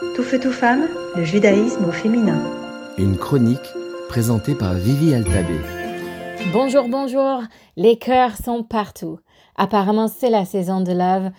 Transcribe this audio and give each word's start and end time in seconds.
Tout 0.00 0.22
feu, 0.22 0.40
tout 0.40 0.50
femme, 0.50 0.88
le 1.14 1.24
judaïsme 1.24 1.84
au 1.84 1.92
féminin. 1.92 2.40
Une 2.96 3.18
chronique 3.18 3.68
présentée 4.08 4.54
par 4.54 4.72
Vivi 4.72 5.12
Altabé. 5.12 5.60
Bonjour, 6.54 6.88
bonjour. 6.88 7.42
Les 7.76 7.98
cœurs 7.98 8.34
sont 8.42 8.62
partout. 8.62 9.18
Apparemment, 9.56 10.08
c'est 10.08 10.30
la 10.30 10.46
saison 10.46 10.80
de 10.80 10.92
love, 10.92 11.30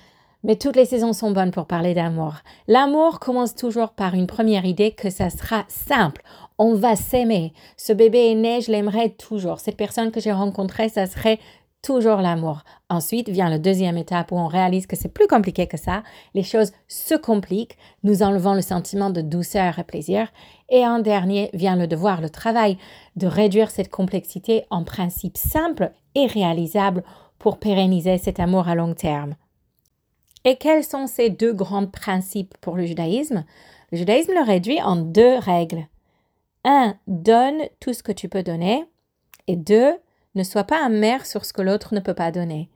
mais 0.43 0.57
toutes 0.57 0.75
les 0.75 0.85
saisons 0.85 1.11
sont 1.11 1.31
bonnes 1.31 1.49
pour 1.49 1.65
parler 1.65 1.95
d'amour. 1.95 2.35
L'amour 2.67 3.19
commence 3.19 3.55
toujours 3.55 3.93
par 3.93 4.13
une 4.13 4.27
première 4.27 4.65
idée 4.65 4.91
que 4.91 5.09
ça 5.09 5.31
sera 5.31 5.65
simple. 5.67 6.21
On 6.59 6.75
va 6.75 6.95
s'aimer. 6.95 7.53
Ce 7.77 7.93
bébé 7.93 8.31
est 8.31 8.35
né, 8.35 8.61
je 8.61 8.71
l'aimerais 8.71 9.09
toujours. 9.09 9.59
Cette 9.59 9.77
personne 9.77 10.11
que 10.11 10.19
j'ai 10.19 10.31
rencontrée, 10.31 10.89
ça 10.89 11.07
serait 11.07 11.39
toujours 11.81 12.17
l'amour. 12.17 12.63
Ensuite 12.89 13.29
vient 13.29 13.49
la 13.49 13.59
deuxième 13.59 13.97
étape 13.97 14.31
où 14.31 14.37
on 14.37 14.47
réalise 14.47 14.87
que 14.87 14.95
c'est 14.95 15.13
plus 15.13 15.27
compliqué 15.27 15.67
que 15.67 15.77
ça. 15.77 16.03
Les 16.33 16.43
choses 16.43 16.71
se 16.87 17.15
compliquent, 17.15 17.77
nous 18.03 18.23
enlevons 18.23 18.53
le 18.53 18.61
sentiment 18.61 19.09
de 19.09 19.21
douceur 19.21 19.79
et 19.79 19.83
plaisir. 19.83 20.27
Et 20.69 20.85
en 20.85 20.99
dernier 20.99 21.49
vient 21.53 21.75
le 21.75 21.87
devoir, 21.87 22.21
le 22.21 22.29
travail 22.29 22.77
de 23.15 23.27
réduire 23.27 23.71
cette 23.71 23.89
complexité 23.89 24.65
en 24.69 24.83
principes 24.83 25.37
simples 25.37 25.91
et 26.15 26.27
réalisables 26.27 27.03
pour 27.39 27.57
pérenniser 27.57 28.17
cet 28.17 28.39
amour 28.39 28.67
à 28.67 28.75
long 28.75 28.93
terme. 28.93 29.35
Et 30.43 30.55
quels 30.55 30.83
sont 30.83 31.07
ces 31.07 31.29
deux 31.29 31.53
grands 31.53 31.87
principes 31.87 32.55
pour 32.61 32.75
le 32.75 32.85
judaïsme? 32.85 33.45
Le 33.91 33.97
judaïsme 33.97 34.33
le 34.33 34.43
réduit 34.43 34.81
en 34.81 34.95
deux 34.95 35.37
règles. 35.37 35.87
Un, 36.63 36.95
donne 37.07 37.61
tout 37.79 37.93
ce 37.93 38.03
que 38.03 38.11
tu 38.11 38.29
peux 38.29 38.43
donner. 38.43 38.85
Et 39.47 39.55
deux, 39.55 39.93
ne 40.35 40.43
sois 40.43 40.63
pas 40.63 40.83
amer 40.83 41.25
sur 41.25 41.45
ce 41.45 41.53
que 41.53 41.61
l'autre 41.61 41.93
ne 41.93 41.99
peut 41.99 42.13
pas 42.13 42.31
donner. 42.31 42.69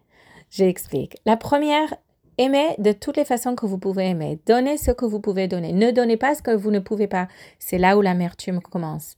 J'explique. 0.49 1.17
La 1.25 1.37
première, 1.37 1.93
aimez 2.37 2.75
de 2.77 2.91
toutes 2.91 3.17
les 3.17 3.25
façons 3.25 3.55
que 3.55 3.65
vous 3.65 3.77
pouvez 3.77 4.09
aimer. 4.09 4.39
Donnez 4.45 4.77
ce 4.77 4.91
que 4.91 5.05
vous 5.05 5.19
pouvez 5.19 5.47
donner. 5.47 5.73
Ne 5.73 5.91
donnez 5.91 6.17
pas 6.17 6.35
ce 6.35 6.41
que 6.41 6.55
vous 6.55 6.71
ne 6.71 6.79
pouvez 6.79 7.07
pas. 7.07 7.27
C'est 7.59 7.77
là 7.77 7.97
où 7.97 8.01
l'amertume 8.01 8.61
commence. 8.61 9.15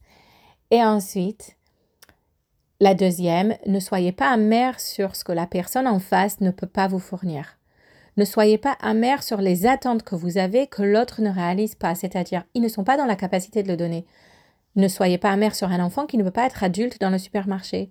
Et 0.70 0.82
ensuite, 0.82 1.56
la 2.80 2.94
deuxième, 2.94 3.56
ne 3.66 3.80
soyez 3.80 4.12
pas 4.12 4.30
amer 4.30 4.78
sur 4.78 5.16
ce 5.16 5.24
que 5.24 5.32
la 5.32 5.46
personne 5.46 5.88
en 5.88 5.98
face 5.98 6.40
ne 6.40 6.50
peut 6.50 6.66
pas 6.66 6.86
vous 6.86 7.00
fournir. 7.00 7.58
Ne 8.16 8.24
soyez 8.24 8.58
pas 8.58 8.76
amer 8.80 9.22
sur 9.22 9.40
les 9.40 9.66
attentes 9.66 10.02
que 10.02 10.14
vous 10.14 10.38
avez 10.38 10.66
que 10.66 10.82
l'autre 10.82 11.22
ne 11.22 11.30
réalise 11.30 11.74
pas, 11.74 11.94
c'est-à-dire 11.94 12.44
ils 12.54 12.62
ne 12.62 12.68
sont 12.68 12.84
pas 12.84 12.96
dans 12.96 13.06
la 13.06 13.16
capacité 13.16 13.62
de 13.62 13.68
le 13.68 13.76
donner. 13.76 14.06
Ne 14.76 14.88
soyez 14.88 15.18
pas 15.18 15.30
amer 15.30 15.54
sur 15.54 15.70
un 15.70 15.80
enfant 15.80 16.06
qui 16.06 16.18
ne 16.18 16.24
peut 16.24 16.30
pas 16.30 16.46
être 16.46 16.62
adulte 16.62 17.00
dans 17.00 17.10
le 17.10 17.18
supermarché. 17.18 17.90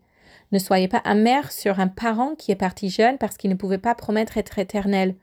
Ne 0.51 0.59
soyez 0.59 0.87
pas 0.87 1.01
amer 1.03 1.51
sur 1.51 1.79
un 1.79 1.87
parent 1.87 2.35
qui 2.35 2.51
est 2.51 2.55
parti 2.55 2.89
jeune 2.89 3.17
parce 3.17 3.37
qu'il 3.37 3.49
ne 3.49 3.55
pouvait 3.55 3.77
pas 3.77 3.95
promettre 3.95 4.37
être 4.37 4.59
éternel. 4.59 5.15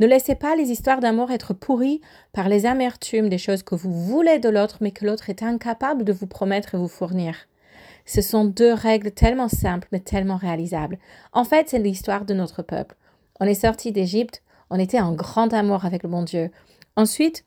Ne 0.00 0.06
laissez 0.06 0.34
pas 0.34 0.56
les 0.56 0.70
histoires 0.70 1.00
d'amour 1.00 1.30
être 1.30 1.54
pourries 1.54 2.00
par 2.32 2.48
les 2.48 2.66
amertumes 2.66 3.28
des 3.28 3.38
choses 3.38 3.62
que 3.62 3.74
vous 3.74 3.92
voulez 3.92 4.38
de 4.38 4.48
l'autre 4.48 4.78
mais 4.80 4.90
que 4.90 5.06
l'autre 5.06 5.30
est 5.30 5.42
incapable 5.42 6.04
de 6.04 6.12
vous 6.12 6.26
promettre 6.26 6.74
et 6.74 6.78
vous 6.78 6.88
fournir. 6.88 7.36
Ce 8.04 8.20
sont 8.20 8.44
deux 8.44 8.72
règles 8.72 9.12
tellement 9.12 9.48
simples 9.48 9.88
mais 9.92 10.00
tellement 10.00 10.36
réalisables. 10.36 10.98
En 11.32 11.44
fait, 11.44 11.70
c'est 11.70 11.78
l'histoire 11.78 12.24
de 12.24 12.34
notre 12.34 12.62
peuple. 12.62 12.96
On 13.40 13.46
est 13.46 13.54
sorti 13.54 13.92
d'Égypte, 13.92 14.42
on 14.70 14.78
était 14.78 15.00
en 15.00 15.12
grand 15.12 15.52
amour 15.52 15.84
avec 15.84 16.02
le 16.02 16.08
bon 16.08 16.22
Dieu. 16.22 16.50
Ensuite, 16.96 17.44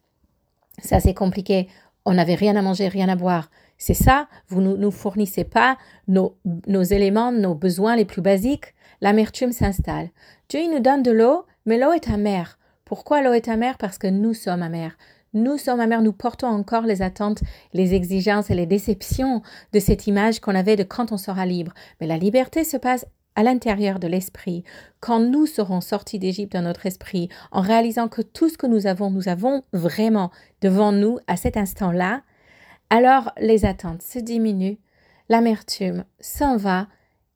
ça 0.81 0.99
c'est 0.99 1.13
compliqué. 1.13 1.67
On 2.05 2.13
n'avait 2.13 2.35
rien 2.35 2.55
à 2.55 2.61
manger, 2.61 2.87
rien 2.87 3.09
à 3.09 3.15
boire. 3.15 3.49
C'est 3.79 3.95
ça, 3.95 4.27
vous 4.49 4.61
ne 4.61 4.75
nous, 4.75 4.91
fournissez 4.91 5.45
pas 5.45 5.77
nos, 6.07 6.37
nos 6.67 6.83
éléments, 6.83 7.31
nos 7.31 7.55
besoins 7.55 7.95
les 7.95 8.05
plus 8.05 8.21
basiques, 8.21 8.75
l'amertume 9.01 9.53
s'installe. 9.53 10.09
Dieu 10.49 10.59
il 10.59 10.69
nous 10.69 10.81
donne 10.81 11.01
de 11.01 11.11
l'eau, 11.11 11.45
mais 11.65 11.79
l'eau 11.79 11.93
est 11.93 12.09
amère. 12.09 12.59
Pourquoi 12.83 13.21
l'eau 13.21 13.33
est 13.33 13.47
amère? 13.47 13.77
Parce 13.77 13.97
que 13.97 14.07
nous 14.07 14.33
sommes 14.33 14.61
amers. 14.61 14.97
Nous 15.33 15.57
sommes 15.57 15.79
amers, 15.79 16.01
nous 16.01 16.11
portons 16.11 16.47
encore 16.47 16.83
les 16.83 17.01
attentes, 17.01 17.41
les 17.73 17.93
exigences 17.93 18.49
et 18.49 18.55
les 18.55 18.65
déceptions 18.65 19.41
de 19.73 19.79
cette 19.79 20.07
image 20.07 20.39
qu'on 20.39 20.55
avait 20.55 20.75
de 20.75 20.83
quand 20.83 21.11
on 21.11 21.17
sera 21.17 21.45
libre. 21.45 21.73
Mais 22.01 22.07
la 22.07 22.17
liberté 22.17 22.63
se 22.63 22.77
passe 22.77 23.05
à 23.35 23.43
l'intérieur 23.43 23.99
de 23.99 24.07
l'esprit, 24.07 24.65
quand 24.99 25.21
nous 25.21 25.45
serons 25.45 25.79
sortis 25.79 26.19
d'Égypte 26.19 26.51
dans 26.51 26.63
notre 26.63 26.85
esprit, 26.85 27.29
en 27.51 27.61
réalisant 27.61 28.09
que 28.09 28.21
tout 28.21 28.49
ce 28.49 28.57
que 28.57 28.67
nous 28.67 28.85
avons, 28.85 29.11
nous 29.11 29.29
avons 29.29 29.63
vraiment 29.71 30.31
devant 30.61 30.91
nous 30.91 31.19
à 31.27 31.37
cet 31.37 31.55
instant-là, 31.55 32.23
alors 32.89 33.31
les 33.39 33.65
attentes 33.65 34.01
se 34.01 34.19
diminuent, 34.19 34.77
l'amertume 35.29 36.05
s'en 36.19 36.57
va 36.57 36.87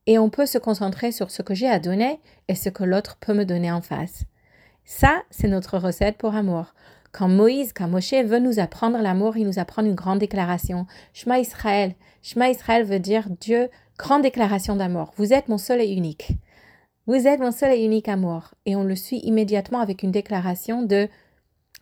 et 0.08 0.18
on 0.20 0.30
peut 0.30 0.46
se 0.46 0.58
concentrer 0.58 1.12
sur 1.12 1.32
ce 1.32 1.42
que 1.42 1.54
j'ai 1.54 1.70
à 1.70 1.80
donner 1.80 2.20
et 2.48 2.56
ce 2.56 2.70
que 2.70 2.84
l'autre 2.84 3.18
peut 3.20 3.34
me 3.34 3.46
donner 3.46 3.72
en 3.72 3.82
face. 3.82 4.24
Ça, 4.86 5.24
c'est 5.30 5.48
notre 5.48 5.78
recette 5.78 6.18
pour 6.18 6.36
amour. 6.36 6.74
Quand 7.12 7.30
Moïse, 7.30 7.74
quand 7.74 7.88
Moshe 7.88 8.14
veut 8.14 8.40
nous 8.40 8.60
apprendre 8.60 8.98
l'amour, 8.98 9.38
il 9.38 9.46
nous 9.46 9.60
apprend 9.60 9.86
une 9.86 9.96
grande 9.96 10.20
déclaration. 10.20 10.88
Shema 11.14 11.40
Israël. 11.40 11.94
Shema 12.24 12.50
Israël 12.50 12.84
veut 12.84 13.00
dire 13.00 13.30
Dieu, 13.40 13.70
grande 13.98 14.24
déclaration 14.24 14.76
d'amour. 14.76 15.12
Vous 15.18 15.32
êtes 15.32 15.48
mon 15.48 15.60
seul 15.60 15.80
et 15.80 15.92
unique. 15.92 16.32
Vous 17.06 17.28
êtes 17.28 17.40
mon 17.40 17.52
seul 17.52 17.74
et 17.74 17.84
unique 17.84 18.08
amour. 18.08 18.56
Et 18.66 18.76
on 18.76 18.84
le 18.84 18.96
suit 18.96 19.20
immédiatement 19.20 19.80
avec 19.80 20.04
une 20.04 20.12
déclaration 20.12 20.82
de 20.82 21.08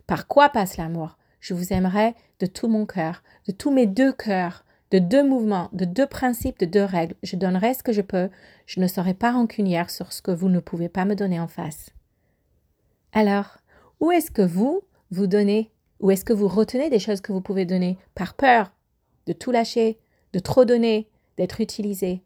par 0.05 0.27
quoi 0.27 0.49
passe 0.49 0.77
l'amour? 0.77 1.17
Je 1.41 1.53
vous 1.53 1.73
aimerai 1.73 2.15
de 2.39 2.45
tout 2.45 2.67
mon 2.67 2.85
cœur, 2.85 3.23
de 3.47 3.51
tous 3.51 3.71
mes 3.71 3.87
deux 3.87 4.13
cœurs, 4.13 4.63
de 4.91 4.99
deux 4.99 5.27
mouvements, 5.27 5.69
de 5.73 5.85
deux 5.85 6.05
principes, 6.05 6.59
de 6.59 6.65
deux 6.65 6.83
règles. 6.83 7.15
Je 7.23 7.35
donnerai 7.35 7.73
ce 7.73 7.83
que 7.83 7.91
je 7.91 8.01
peux, 8.01 8.29
je 8.65 8.79
ne 8.79 8.87
serai 8.87 9.13
pas 9.13 9.31
rancunière 9.31 9.89
sur 9.89 10.13
ce 10.13 10.21
que 10.21 10.31
vous 10.31 10.49
ne 10.49 10.59
pouvez 10.59 10.87
pas 10.87 11.05
me 11.05 11.15
donner 11.15 11.39
en 11.39 11.47
face. 11.47 11.89
Alors, 13.11 13.57
où 13.99 14.11
est-ce 14.11 14.31
que 14.31 14.41
vous, 14.41 14.81
vous 15.09 15.27
donnez 15.27 15.71
Où 15.99 16.11
est-ce 16.11 16.25
que 16.25 16.33
vous 16.33 16.47
retenez 16.47 16.89
des 16.89 16.99
choses 16.99 17.21
que 17.21 17.31
vous 17.31 17.41
pouvez 17.41 17.65
donner 17.65 17.97
par 18.15 18.35
peur 18.35 18.71
de 19.27 19.33
tout 19.33 19.51
lâcher, 19.51 19.99
de 20.33 20.39
trop 20.39 20.65
donner, 20.65 21.09
d'être 21.37 21.61
utilisé? 21.61 22.21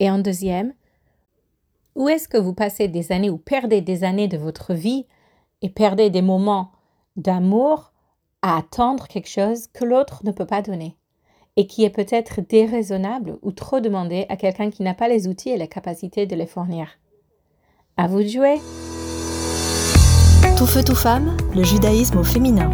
Et 0.00 0.10
en 0.10 0.18
deuxième, 0.18 0.74
où 1.94 2.08
est-ce 2.08 2.28
que 2.28 2.36
vous 2.36 2.52
passez 2.52 2.88
des 2.88 3.12
années 3.12 3.30
ou 3.30 3.38
perdez 3.38 3.80
des 3.80 4.04
années 4.04 4.28
de 4.28 4.36
votre 4.36 4.74
vie 4.74 5.06
et 5.62 5.70
perdez 5.70 6.10
des 6.10 6.22
moments 6.22 6.72
d'amour 7.16 7.92
à 8.46 8.58
attendre 8.58 9.08
quelque 9.08 9.28
chose 9.28 9.66
que 9.74 9.84
l'autre 9.84 10.20
ne 10.22 10.30
peut 10.30 10.46
pas 10.46 10.62
donner 10.62 10.96
et 11.56 11.66
qui 11.66 11.82
est 11.82 11.90
peut-être 11.90 12.40
déraisonnable 12.40 13.38
ou 13.42 13.50
trop 13.50 13.80
demandé 13.80 14.24
à 14.28 14.36
quelqu'un 14.36 14.70
qui 14.70 14.84
n'a 14.84 14.94
pas 14.94 15.08
les 15.08 15.26
outils 15.26 15.50
et 15.50 15.56
la 15.56 15.66
capacité 15.66 16.26
de 16.26 16.36
les 16.36 16.46
fournir. 16.46 16.86
À 17.96 18.06
vous 18.06 18.22
de 18.22 18.28
jouer. 18.28 18.60
Tout 20.56 20.66
feu, 20.66 20.84
tout 20.84 20.94
femme, 20.94 21.36
le 21.56 21.64
judaïsme 21.64 22.18
au 22.18 22.24
féminin. 22.24 22.70